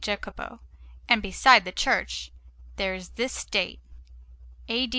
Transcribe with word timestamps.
Jacopo 0.03 0.61
and 1.07 1.21
beside 1.21 1.63
the 1.63 1.71
church, 1.71 2.31
there 2.75 2.95
is 2.95 3.09
this 3.09 3.45
date: 3.45 3.79
A.D. 4.67 4.89